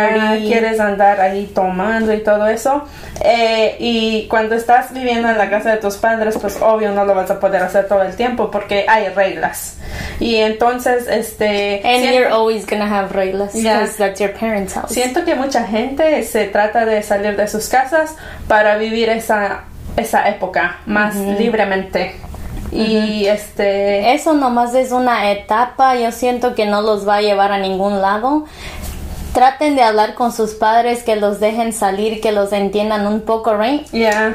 [0.47, 2.83] quieres andar ahí tomando y todo eso
[3.23, 7.13] eh, y cuando estás viviendo en la casa de tus padres pues obvio no lo
[7.15, 9.77] vas a poder hacer todo el tiempo porque hay reglas
[10.19, 14.07] y entonces este And siento- you're always gonna have reglas because Yeah.
[14.07, 14.91] that's your parents' house.
[14.91, 18.15] Siento que mucha gente se trata de salir de sus casas
[18.47, 19.63] para vivir esa,
[19.97, 22.15] esa época más libremente.
[22.71, 24.13] Y este.
[24.13, 28.01] Eso nomás es una etapa, yo siento que no los va a llevar a ningún
[28.01, 28.45] lado.
[29.33, 33.55] Traten de hablar con sus padres, que los dejen salir, que los entiendan un poco,
[33.55, 33.87] right?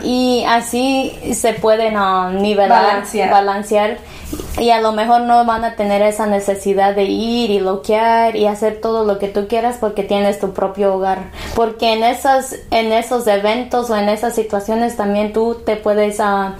[0.02, 3.30] Y así se pueden um, nivelar, Balancear.
[3.30, 3.98] balancear.
[4.58, 8.46] Y a lo mejor no van a tener esa necesidad de ir y loquear y
[8.46, 11.24] hacer todo lo que tú quieras porque tienes tu propio hogar.
[11.54, 16.54] Porque en esas, en esos eventos o en esas situaciones también tú te puedes ah,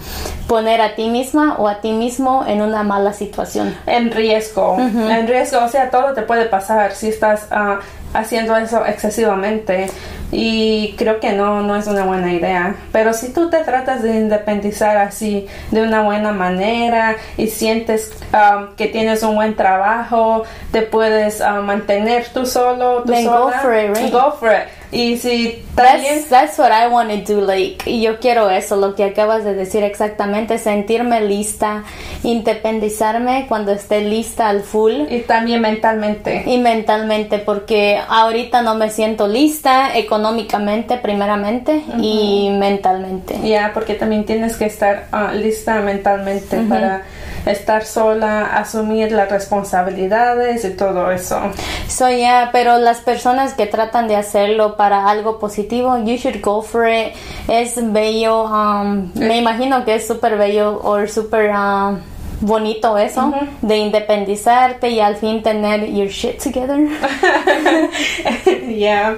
[0.47, 3.75] poner a ti misma o a ti mismo en una mala situación.
[3.87, 4.77] En riesgo.
[4.77, 5.63] En riesgo.
[5.63, 7.79] O sea, todo te puede pasar si estás ah,
[8.17, 9.87] haciendo eso excesivamente.
[10.29, 12.75] Y creo que no, no es una buena idea.
[12.91, 18.69] Pero si tú te tratas de independizar así de una buena manera y sientes ah,
[18.75, 23.59] que tienes un buen trabajo, te puedes ah, mantener tú solo, tú Then go sola,
[23.59, 24.11] for it, right?
[24.11, 24.67] Go for it.
[24.91, 28.77] Y si también That's, that's what I want to do, like, y yo quiero eso,
[28.77, 31.83] lo que acabas de decir exactamente, sentirme lista,
[32.23, 36.43] independizarme cuando esté lista al full y también mentalmente.
[36.45, 43.37] y mentalmente, porque ahorita no me siento lista económicamente primeramente y mentalmente.
[43.43, 47.03] Ya, porque también tienes que estar ah, lista mentalmente para
[47.45, 51.39] estar sola, asumir las responsabilidades y todo eso.
[51.87, 56.61] So yeah, pero las personas que tratan de hacerlo para algo positivo, you should go
[56.61, 57.13] for it.
[57.47, 61.99] Es bello, um, me imagino que es súper bello o súper um,
[62.41, 66.77] bonito eso, de independizarte y al fin tener your shit together.
[68.67, 69.17] yeah.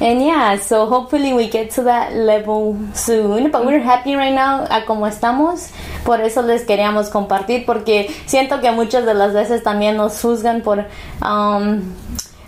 [0.00, 3.50] And yeah, so hopefully we get to that level soon.
[3.50, 5.70] But we're happy right now a como estamos.
[6.04, 10.62] Por eso les queríamos compartir porque siento que muchas de las veces también nos juzgan
[10.62, 10.84] por
[11.20, 11.82] um,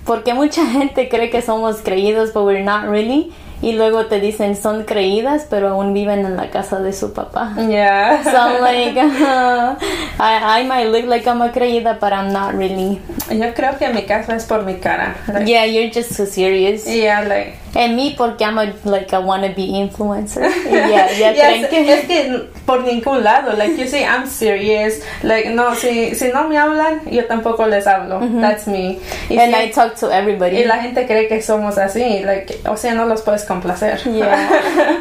[0.04, 3.32] porque mucha gente cree que somos creídos, but we're not really.
[3.62, 7.52] Y luego te dicen son creídas, pero aún viven en la casa de su papá.
[7.68, 8.22] Yeah.
[8.24, 8.96] So I'm like,
[10.18, 13.00] I, I might look like I'm a creída, but I'm not really.
[13.30, 15.14] Yo creo que mi caso es por mi cara.
[15.28, 16.86] Like, Yeah, you're just so serious.
[16.86, 17.58] yeah, like.
[17.74, 20.50] En mí porque I'm a, like a wannabe influencer.
[20.70, 21.92] Yeah, creen es, que...
[21.92, 25.00] es que por ningún lado, like you say, I'm serious.
[25.22, 28.20] Like, no, si, si no me hablan, yo tampoco les hablo.
[28.40, 28.98] That's me.
[29.28, 30.58] Y, And si- I talk to everybody.
[30.58, 34.00] y la gente cree que somos así, like, o sea, no los puedes complacer.
[34.10, 34.48] Yeah.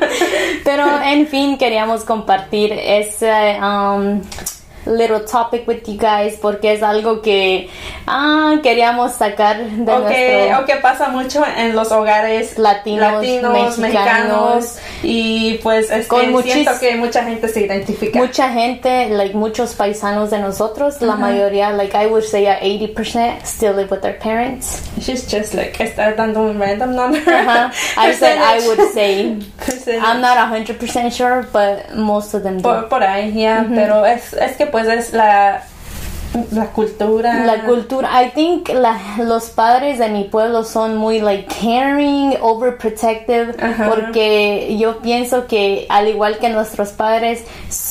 [0.63, 4.21] Pero en fin, queríamos compartir ese um,
[4.85, 7.69] little topic with you guys porque es algo que
[8.07, 13.77] ah, queríamos sacar de o que, o que pasa mucho en los hogares Latinos, latinos,
[13.77, 13.77] mexicanos.
[13.79, 18.19] mexicanos y pues este, Con muchis- siento que mucha gente se identifica.
[18.19, 23.43] mucha gente, like muchos paisanos de nosotros, la mayoría, like I would say a 80%
[23.45, 24.81] still live with their parents.
[24.99, 27.19] She's just like, está dando un random number.
[27.27, 27.69] Uh-huh.
[27.97, 30.01] I said I would say Percentage.
[30.03, 32.63] I'm not 100% sure, but most of them do.
[32.63, 35.63] por, por ahí, ya, pero es, es que pues es la,
[36.51, 37.45] la cultura.
[37.45, 43.55] La cultura, I think la, los padres de mi pueblo son muy like caring, overprotective,
[43.61, 43.89] Ajá.
[43.89, 47.43] porque yo pienso que al igual que nuestros padres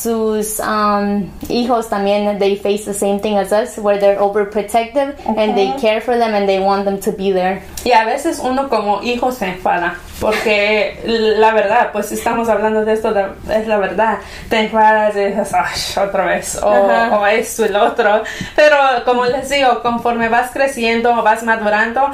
[0.03, 5.57] sus um, hijos también they face the same thing as us where they're overprotective and
[5.57, 7.63] they care for them and they want them to be there.
[7.85, 12.93] Y a veces uno como hijo se enfada porque la verdad pues estamos hablando de
[12.93, 13.15] esto
[13.51, 17.85] es la verdad te enfadas y dices Ay, otra vez o, o esto y lo
[17.85, 18.23] otro
[18.57, 22.11] pero como les digo conforme vas creciendo vas madurando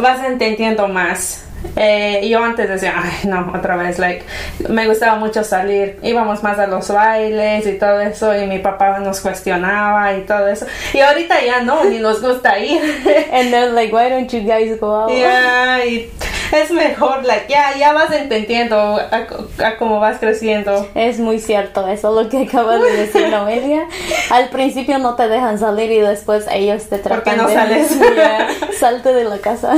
[0.00, 1.44] vas entendiendo más
[1.76, 4.24] eh, yo antes decía, ay, no, otra vez, like,
[4.68, 8.98] me gustaba mucho salir, íbamos más a los bailes y todo eso, y mi papá
[8.98, 12.82] nos cuestionaba y todo eso, y ahorita ya no, ni nos gusta ir.
[13.32, 15.10] And they're like, why don't you guys go out?
[15.10, 16.10] Yeah, y
[16.56, 20.88] es mejor, like, ya, ya vas entendiendo a, cómo vas creciendo.
[20.94, 23.86] Es muy cierto eso, lo que acabas de decir, Noelia.
[24.30, 27.98] Al principio no te dejan salir y después ellos te tratan ¿Por qué no sales?
[28.78, 29.74] salte de la casa.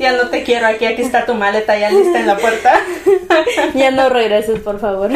[0.00, 2.80] ya no te quiero aquí, aquí está tu maleta ya lista en la puerta.
[3.74, 5.10] ya no regreses, por favor.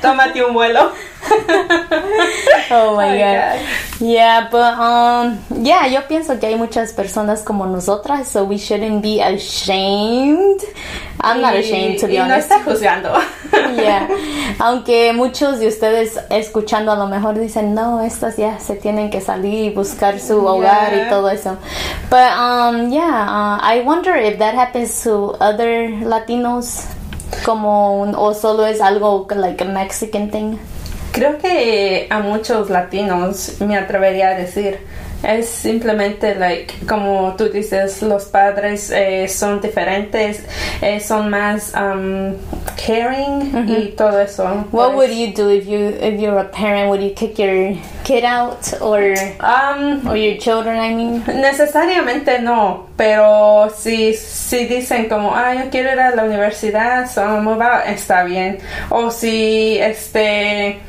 [0.00, 0.92] Tómate un vuelo.
[2.70, 3.60] oh my, god.
[4.00, 9.02] Yeah, but um yeah, yo pienso que hay muchas personas como nosotras, so we shouldn't
[9.02, 10.60] be ashamed.
[11.20, 12.50] I'm not ashamed to be honest.
[12.50, 13.12] No está juzgando.
[13.76, 14.08] yeah.
[14.58, 19.20] Aunque muchos de ustedes escuchando a lo mejor dicen, "No, estas ya se tienen que
[19.20, 21.56] salir y buscar su hogar y todo eso."
[22.10, 26.84] But um yeah, uh, I wonder if that happens to other Latinos
[27.44, 30.58] como un, o solo es algo like a Mexican thing.
[31.14, 34.80] Creo que a muchos latinos me atrevería a decir
[35.22, 40.44] es simplemente like como tú dices los padres eh, son diferentes
[40.82, 42.34] eh, son más um,
[42.76, 44.44] caring y todo eso.
[44.72, 47.76] What pues would you do if you if you're a parent would you kick your
[48.02, 55.08] kid out or um, or your children I mean necesariamente no pero si si dicen
[55.08, 58.58] como ah yo quiero ir a la universidad so va está bien
[58.90, 60.80] o si este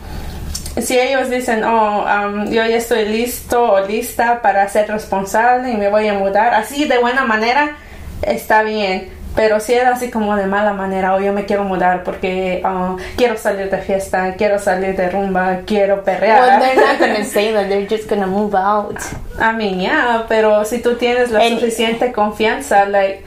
[0.82, 5.78] si ellos dicen, oh, um, yo ya estoy listo o lista para ser responsable y
[5.78, 7.78] me voy a mudar, así de buena manera,
[8.22, 9.10] está bien.
[9.36, 12.96] Pero si es así como de mala manera, o yo me quiero mudar porque uh,
[13.18, 16.40] quiero salir de fiesta, quiero salir de rumba, quiero perrear.
[16.40, 18.98] Well, they're not gonna say that, they're just gonna move out.
[19.38, 23.26] I mean, yeah, pero si tú tienes la suficiente confianza, like,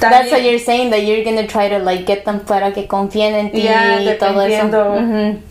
[0.00, 3.34] That's what you're saying, that you're gonna try to like get them para que confíen
[3.34, 5.42] en ti y todo eso.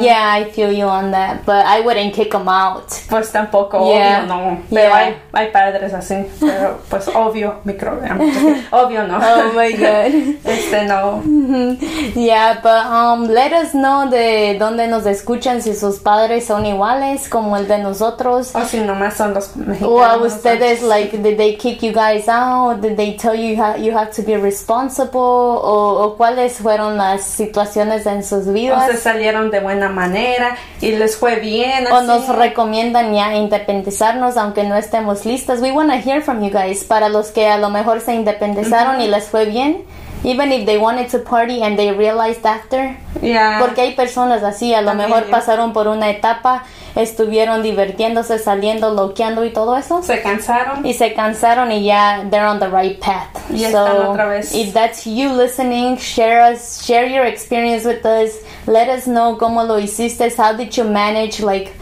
[0.00, 2.88] Yeah, I feel you on that, but I wouldn't kick them out.
[3.08, 4.62] Pues tampoco, obvio no.
[4.70, 7.92] Pero hay, hay padres así, pero pues obvio, micro,
[8.70, 9.18] obvio no.
[9.18, 10.12] Oh my god.
[10.44, 11.22] este no.
[12.14, 17.28] Yeah, but um, let us know de dónde nos escuchan, si sus padres son iguales
[17.28, 18.54] como el de nosotros.
[18.54, 19.92] O si nomás son los mexicanos.
[19.92, 22.80] O a ustedes, like, did they kick you guys out?
[22.80, 25.20] Did they tell you ha you have to be responsible?
[25.20, 28.88] O, o cuáles fueron las situaciones en sus vidas?
[28.88, 31.86] O se salieron de buena manera y les fue bien.
[31.90, 35.60] O nos recomiendan ya independizarnos aunque no estemos listas.
[35.60, 36.84] We want to hear from you guys.
[36.84, 39.84] Para los que a lo mejor se independizaron y les fue bien.
[40.24, 42.96] Even if they wanted to party and they realized after.
[43.20, 43.58] Yeah.
[43.60, 46.64] Porque hay personas así, a lo mejor pasaron por una etapa,
[46.96, 50.02] estuvieron divirtiéndose, saliendo, loqueando y todo eso.
[50.02, 50.84] Se cansaron.
[50.84, 53.28] Y se cansaron y ya they're on the right path.
[53.50, 54.54] Y so, están otra vez.
[54.54, 58.32] If that's you listening, share us, share your experience with us.
[58.66, 61.72] Let us know cómo lo hiciste, how did you manage like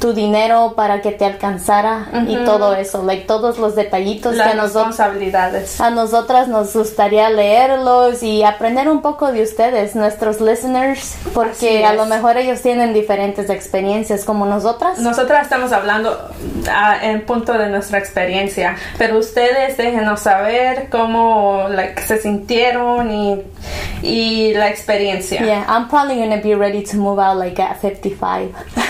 [0.00, 4.60] tu dinero para que te alcanzara y todo eso, like todos los detallitos Las que
[4.60, 5.80] responsabilidades.
[5.80, 11.92] a nosotras nos gustaría leerlos y aprender un poco de ustedes, nuestros listeners, porque a
[11.92, 14.98] lo mejor ellos tienen diferentes experiencias como nosotras.
[14.98, 16.18] Nosotras estamos hablando
[16.70, 23.42] ah, en punto de nuestra experiencia, pero ustedes déjenos saber cómo like, se sintieron y,
[24.02, 25.42] y la experiencia.
[25.42, 28.50] Yeah, I'm probably gonna be ready to move out like at 55.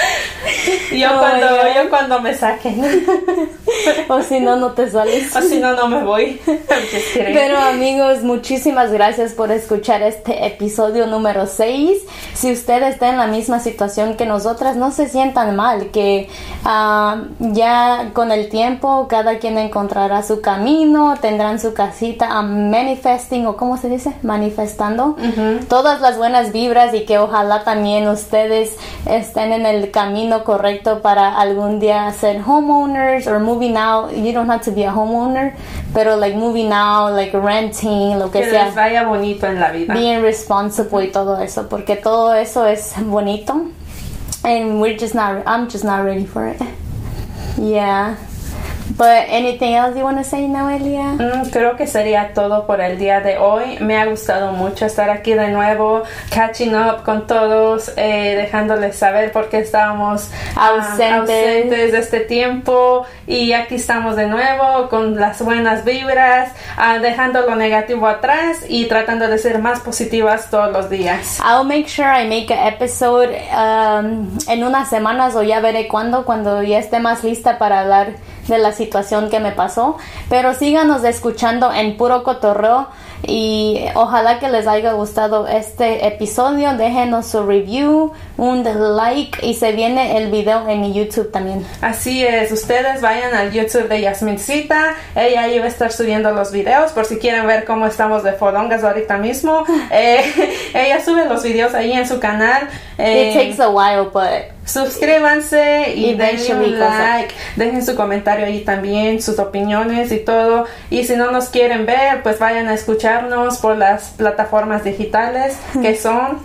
[0.91, 3.05] yo, oh cuando, yo cuando me saquen.
[4.09, 5.35] o si no, no te sales.
[5.35, 6.39] O si no, no me voy.
[7.13, 11.99] Pero amigos, muchísimas gracias por escuchar este episodio número 6.
[12.33, 16.29] Si usted está en la misma situación que nosotras, no se sientan mal, que
[16.65, 23.45] uh, ya con el tiempo cada quien encontrará su camino, tendrán su casita a manifesting
[23.45, 25.15] o cómo se dice, manifestando
[25.67, 28.75] todas las buenas vibras y que ojalá también ustedes
[29.05, 34.11] estén en el camino correcto para algún día ser homeowners or moving out.
[34.15, 35.53] You don't have to be a homeowner,
[35.93, 38.65] pero like moving out, like renting, lo que, que sea.
[38.65, 39.93] Les vaya bonito en la vida.
[39.93, 43.71] Being responsible y todo eso, porque todo eso es bonito.
[44.43, 46.59] And we're just not, I'm just not ready for it.
[47.57, 48.15] Yeah.
[48.97, 51.13] But anything else you want to say, Noelia?
[51.13, 53.77] Mm, creo que sería todo por el día de hoy.
[53.79, 59.31] Me ha gustado mucho estar aquí de nuevo, catching up con todos, eh, dejándoles saber
[59.31, 61.11] por qué estábamos ah, Ausentes.
[61.11, 63.05] ausentes de este tiempo.
[63.27, 68.85] Y aquí estamos de nuevo con las buenas vibras, ah, dejando lo negativo atrás y
[68.85, 71.39] tratando de ser más positivas todos los días.
[71.39, 76.25] I'll make sure I make an episode um, en unas semanas o ya veré cuándo,
[76.25, 78.13] cuando ya esté más lista para hablar
[78.51, 79.97] de la situación que me pasó.
[80.29, 82.87] Pero síganos escuchando en puro cotorreo
[83.23, 86.75] y ojalá que les haya gustado este episodio.
[86.75, 88.63] Déjenos su review, un
[88.97, 91.65] like y se viene el video en mi YouTube también.
[91.81, 96.51] Así es, ustedes vayan al YouTube de Yasmincita, ella ahí va a estar subiendo los
[96.51, 99.63] videos por si quieren ver cómo estamos de fodongas ahorita mismo.
[99.93, 100.23] Eh,
[100.73, 102.67] ella sube los videos ahí en su canal.
[102.97, 108.45] Eh, It takes a while, but Suscríbanse y denle Eventually un like, dejen su comentario
[108.45, 110.65] ahí también, sus opiniones y todo.
[110.89, 115.95] Y si no nos quieren ver, pues vayan a escucharnos por las plataformas digitales que
[115.97, 116.39] son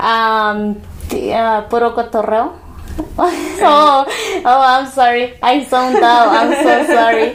[0.00, 0.76] um,
[1.12, 2.66] uh, puro cotorreo.
[3.18, 4.06] oh,
[4.44, 5.34] oh, I'm sorry.
[5.42, 6.28] I zoned out.
[6.28, 7.32] I'm so sorry.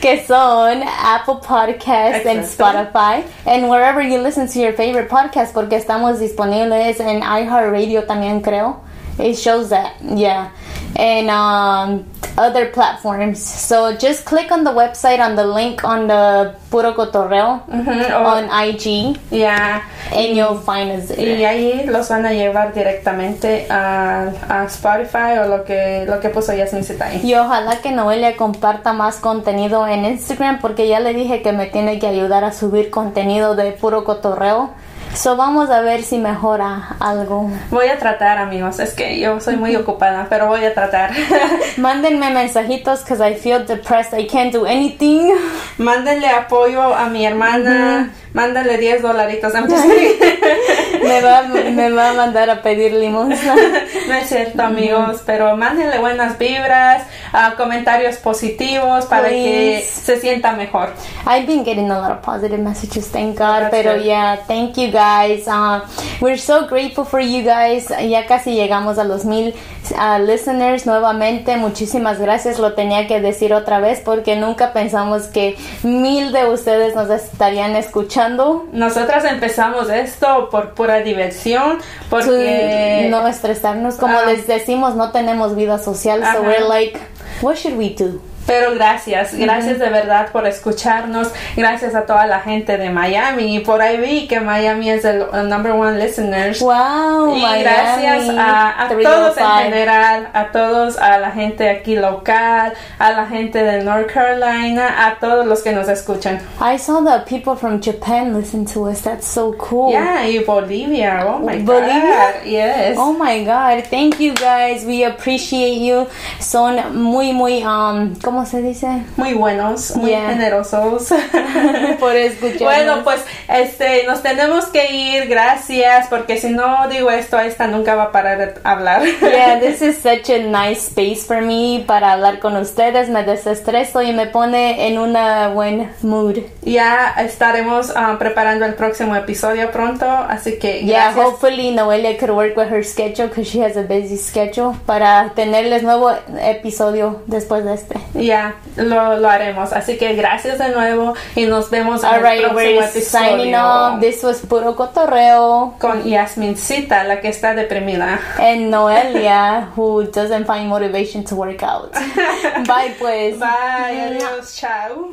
[0.00, 2.44] Que son Apple Podcasts and.
[2.44, 8.40] Spotify and wherever you listen to your favorite podcast porque estamos disponibles en iHeartRadio también
[8.40, 8.80] creo.
[9.18, 10.50] It shows that, yeah,
[10.96, 12.04] and um,
[12.36, 13.42] other platforms.
[13.42, 18.48] So just click on the website on the link on the Puro Cotorreo o- on
[18.68, 19.80] IG ya.
[20.14, 21.36] and you'll find us there.
[21.36, 26.28] Y ahí los van a llevar directamente a, a Spotify o lo que lo que
[26.28, 27.20] puso Yasmincita ahí.
[27.24, 31.66] Y ojalá que Noelia comparta más contenido en Instagram porque ya le dije que me
[31.66, 34.70] tiene que ayudar a subir contenido de puro cotorreo.
[35.18, 37.50] So vamos a ver si mejora algo.
[37.70, 38.78] Voy a tratar, amigos.
[38.78, 41.10] Es que yo soy muy ocupada, pero voy a tratar.
[41.76, 44.16] Mándenme mensajitos because I feel depressed.
[44.16, 45.32] I can't do anything.
[45.76, 48.12] Mándenle apoyo a mi hermana.
[48.32, 49.52] Mándale 10 dolaritos.
[51.08, 53.54] Me va, me va a mandar a pedir limosna.
[54.08, 57.02] no es cierto, amigos, pero mándenle buenas vibras,
[57.32, 60.00] ah, comentarios positivos para que Please.
[60.02, 60.90] se sienta mejor.
[61.26, 63.60] I've been getting a lot of positive messages, thank God.
[63.62, 64.04] That's Pero good.
[64.04, 65.46] yeah, thank you guys.
[65.46, 65.80] Uh,
[66.20, 67.88] we're so grateful for you guys.
[67.88, 69.54] Ya casi llegamos a los mil
[69.92, 71.56] uh, listeners nuevamente.
[71.56, 72.58] Muchísimas gracias.
[72.58, 77.76] Lo tenía que decir otra vez porque nunca pensamos que mil de ustedes nos estarían
[77.76, 78.66] escuchando.
[78.72, 81.78] Nosotras empezamos esto por pura diversión,
[82.10, 83.96] porque no estresarnos.
[83.96, 84.26] Como Ah.
[84.26, 86.22] les decimos, no tenemos vida social.
[86.32, 86.98] So we're like,
[87.42, 88.20] what should we do?
[88.48, 93.60] Pero gracias, gracias de verdad por escucharnos, gracias a toda la gente de Miami y
[93.60, 96.60] por ahí vi que Miami es el el number one listeners.
[96.60, 99.02] Wow, y Miami, gracias a, a 305.
[99.02, 104.10] todos en general, a todos, a la gente aquí local, a la gente de North
[104.12, 106.40] Carolina, a todos los que nos escuchan.
[106.60, 109.02] I saw that people from Japan listen to us.
[109.02, 109.92] That's so cool.
[109.92, 112.00] Yeah, y Bolivia, oh my Bolivia?
[112.00, 112.96] god, yes.
[112.98, 114.84] Oh my god, thank you guys.
[114.86, 116.06] We appreciate you.
[116.40, 118.86] Son muy muy um ¿cómo se dice?
[119.16, 120.28] Muy buenos, muy Yeah.
[120.30, 121.08] generosos.
[121.98, 122.60] Por escucharnos.
[122.62, 127.96] Bueno, pues este nos tenemos que ir, gracias, porque si no digo esto, esta nunca
[127.96, 129.02] va a parar de hablar.
[129.20, 133.08] Yeah, this is such a nice space for me para hablar con ustedes.
[133.08, 136.36] Me desestreso y me pone en una buen mood.
[136.62, 141.26] ya estaremos ah, preparando el próximo episodio pronto, así que Yeah, gracias.
[141.26, 145.82] hopefully Noelia could work with her schedule because she has a busy schedule para tenerles
[145.82, 147.96] nuevo episodio después de este.
[148.28, 149.72] Ya, lo, lo haremos.
[149.72, 153.28] Así que gracias de nuevo y nos vemos en All el right, próximo we're episodio.
[153.30, 154.00] signing off.
[154.00, 155.74] This was puro cotorreo.
[155.80, 158.18] Con Yasmincita, la que está deprimida.
[158.38, 161.92] and Noelia, who doesn't find motivation to work out.
[162.66, 163.38] Bye, pues.
[163.38, 165.08] Bye, adiós, chao.